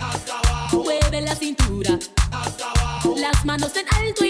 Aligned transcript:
Hasta 0.00 0.38
abajo. 0.38 0.84
Mueve 0.84 1.20
la 1.22 1.34
cintura. 1.34 1.98
Las 3.16 3.44
manos 3.44 3.72
en 3.76 3.86
alto 3.88 4.24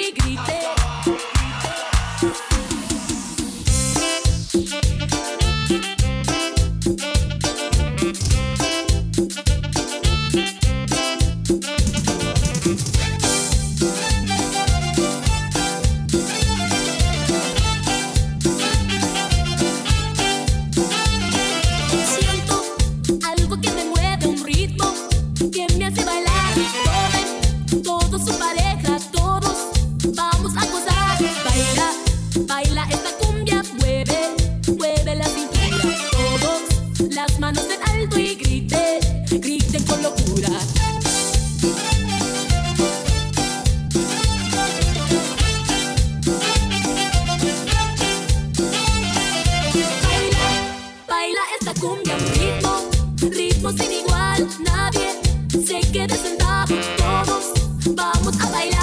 sentamos 56.19 56.87
todos, 56.97 57.53
vamos 57.95 58.41
a 58.41 58.51
bailar. 58.51 58.78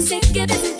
sick 0.00 0.36
of 0.36 0.48
this. 0.48 0.79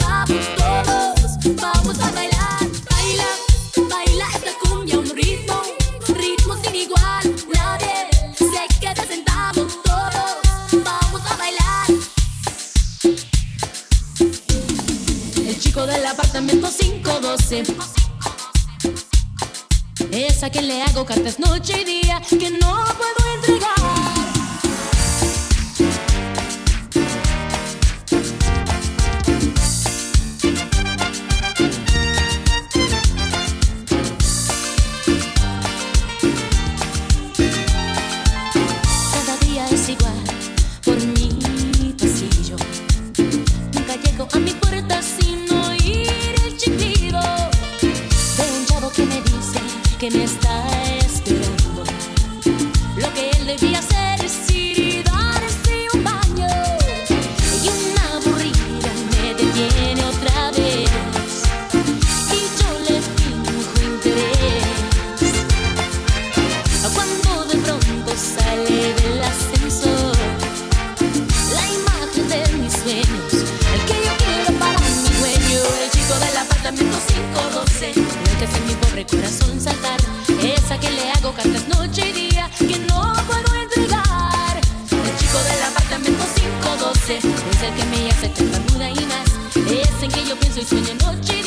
noche 90.70 90.82
de 90.82 90.94
noche. 90.94 91.39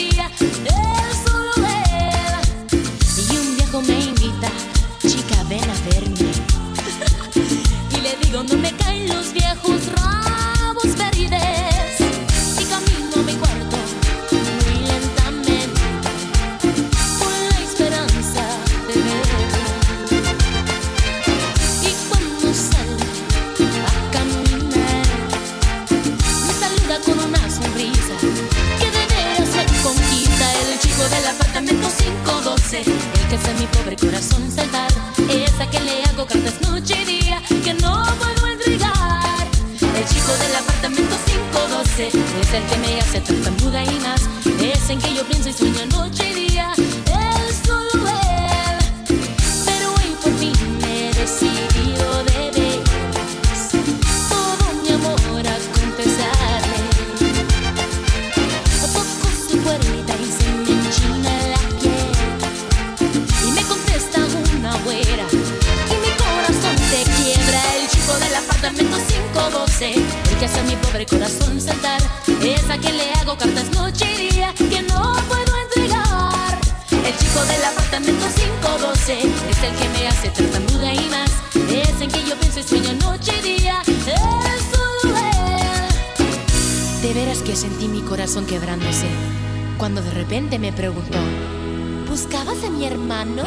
Veras 87.26 87.42
que 87.42 87.56
sentí 87.56 87.88
mi 87.88 88.02
corazón 88.02 88.46
quebrándose 88.46 89.08
cuando 89.78 90.02
de 90.02 90.12
repente 90.12 90.60
me 90.60 90.74
preguntó: 90.74 91.18
¿Buscabas 92.10 92.62
a 92.66 92.70
mi 92.70 92.86
hermano? 92.86 93.44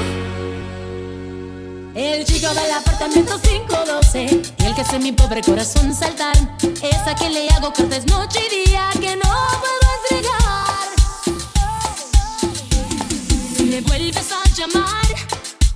El 1.95 2.25
chico 2.25 2.49
del 2.55 2.73
apartamento 2.73 3.39
512 3.41 4.43
el 4.65 4.75
que 4.75 4.81
hace 4.81 4.99
mi 4.99 5.13
pobre 5.13 5.41
corazón 5.43 5.95
saltar 5.95 6.37
Es 6.83 7.03
a 7.07 7.15
quien 7.15 7.33
le 7.33 7.49
hago 7.51 7.73
cartas 7.73 8.05
noche 8.07 8.41
y 8.47 8.67
día 8.67 8.89
que 9.01 9.17
no 9.17 9.35
puedo 9.63 9.87
entregar. 10.03 10.89
Si 13.57 13.65
me 13.65 13.81
vuelves 13.81 14.29
a 14.33 14.43
llamar 14.55 15.07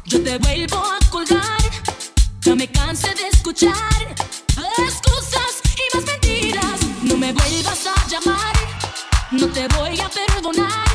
Yo 0.04 0.22
te 0.22 0.38
vuelvo 0.38 0.76
a 0.76 0.98
colgar. 1.10 1.62
Ya 2.42 2.54
me 2.54 2.66
cansé 2.70 3.14
de 3.14 3.28
escuchar 3.28 4.00
Excusas 4.86 5.54
y 5.82 5.96
más 5.96 6.04
mentiras. 6.06 6.80
No 7.02 7.16
me 7.16 7.32
vuelvas 7.32 7.79
No 9.32 9.46
te 9.46 9.68
voy 9.68 10.00
a 10.00 10.08
perdonar. 10.08 10.88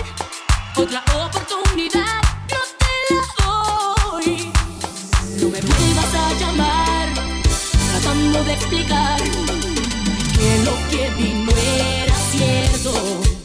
Otra 0.76 1.04
oportunidad. 1.26 2.26
De 8.46 8.54
explicar 8.54 9.18
que 9.18 10.64
lo 10.66 10.74
que 10.90 11.10
vi 11.18 11.34
no 11.34 11.52
era 11.52 12.16
cierto. 12.32 13.45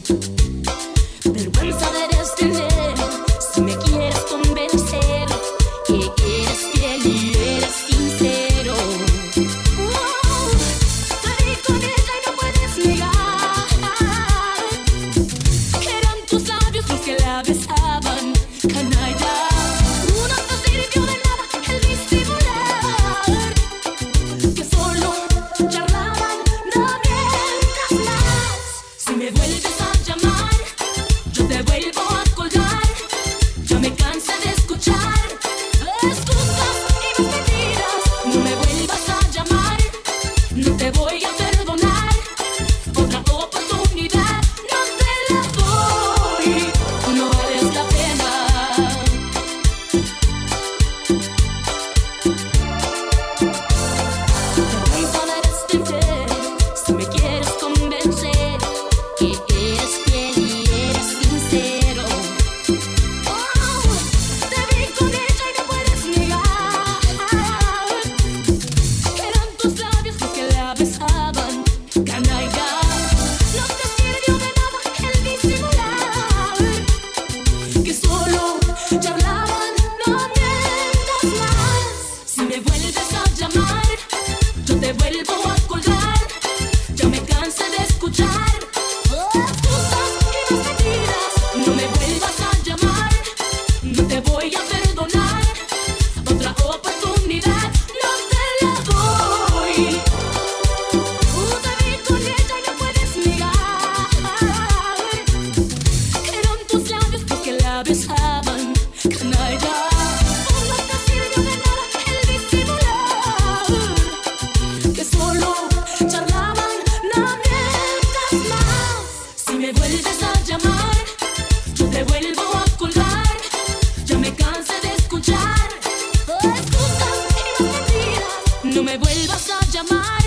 No 128.73 128.83
me 128.83 128.97
vuelvas 128.97 129.49
a 129.49 129.59
llamar, 129.69 130.23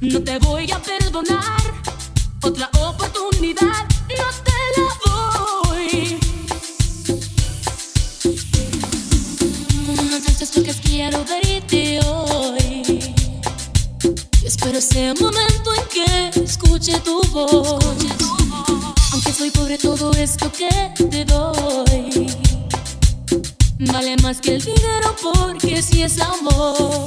no 0.00 0.20
te 0.20 0.38
voy 0.40 0.68
a 0.72 0.82
perdonar. 0.82 1.62
Otra 2.42 2.68
oportunidad 2.80 3.86
no 4.08 4.26
te 4.46 4.58
la 4.76 4.88
doy. 5.06 6.18
No 10.10 10.20
dices 10.20 10.56
lo 10.56 10.62
que 10.64 10.74
quiero 10.74 11.24
verte 11.24 12.00
hoy. 12.04 13.14
Espero 14.44 14.78
ese 14.78 15.14
momento 15.14 15.72
en 15.74 15.84
que 15.88 16.40
escuche 16.40 16.98
tu 17.00 17.20
voz. 17.30 17.84
Escuche 17.84 18.14
tu 18.18 18.36
voz. 18.46 18.94
Aunque 19.12 19.32
soy 19.32 19.50
pobre, 19.50 19.78
todo 19.78 20.10
esto 20.12 20.50
que 20.50 20.92
te 21.10 21.24
doy 21.24 22.47
vale 23.78 24.16
más 24.22 24.40
que 24.40 24.56
el 24.56 24.62
dinero 24.62 25.14
porque 25.22 25.82
si 25.82 26.02
es 26.02 26.20
amor. 26.20 27.06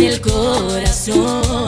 en 0.00 0.06
el 0.06 0.20
corazón. 0.20 1.59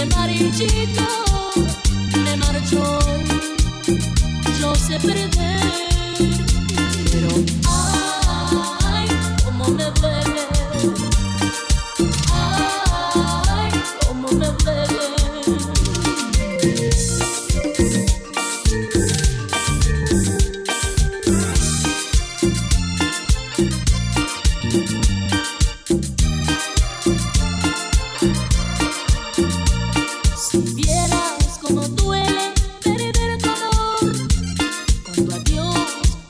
de 0.00 0.06
marichito. 0.06 1.29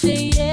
say 0.00 0.30
yeah. 0.35 0.50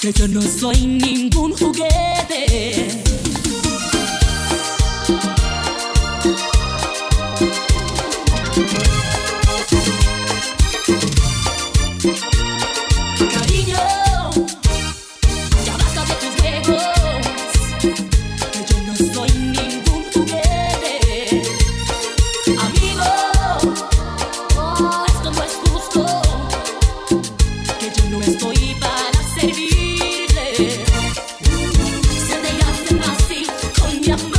que 0.00 0.12
yo 0.14 0.28
no 0.28 0.40
soy 0.40 0.86
ningún 0.86 1.52
juguete. 1.52 3.02
Yeah. 34.02 34.29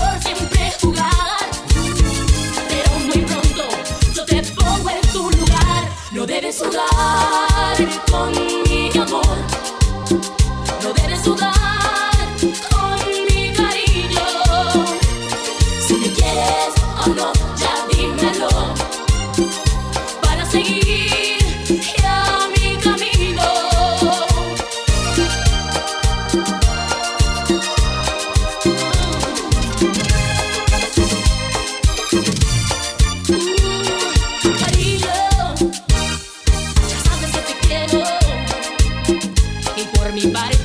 anybody 40.23 40.60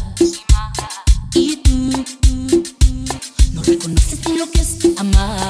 más. 0.00 0.42
Y 1.34 1.56
tú 1.56 2.04
no 3.52 3.62
reconoces 3.62 4.28
lo 4.28 4.50
que 4.50 4.60
es 4.60 4.78
amar. 4.98 5.41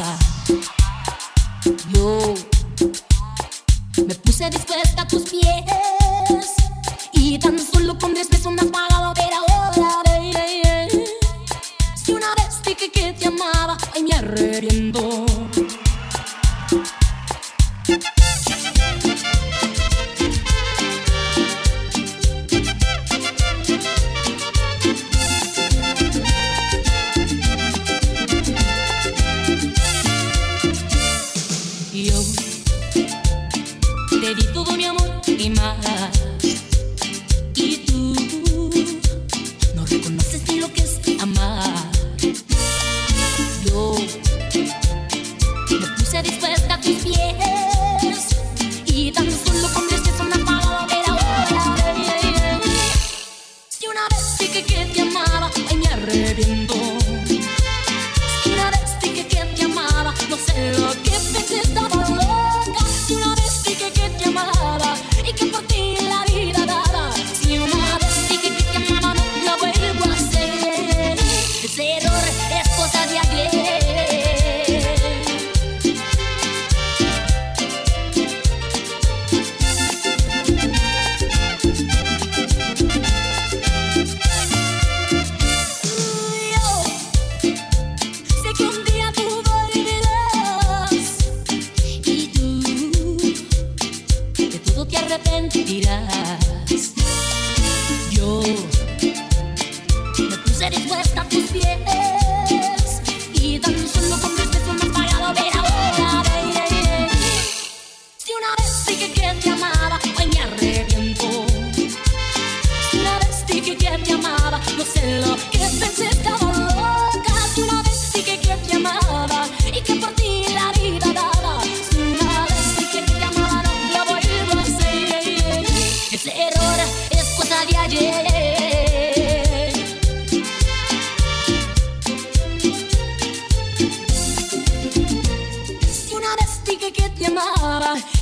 tus 101.32 101.44
pies 101.50 103.02
y 103.32 103.58
tan 103.58 103.88
solo 103.88 104.20
con 104.20 104.41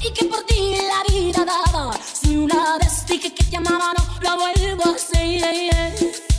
y 0.03 0.13
que 0.13 0.25
por 0.27 0.43
ti 0.45 0.77
la 0.77 1.03
vida 1.13 1.45
daba. 1.45 1.93
Si 2.03 2.37
una 2.37 2.79
vez 2.79 3.07
dije 3.07 3.33
que 3.33 3.45
te 3.45 3.57
amaba, 3.57 3.93
no 3.93 4.21
lo 4.21 4.37
vuelvo 4.37 4.85
a 4.85 4.97
hacer. 4.97 6.30